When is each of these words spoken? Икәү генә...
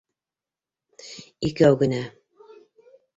Икәү 1.49 1.77
генә... 1.83 2.01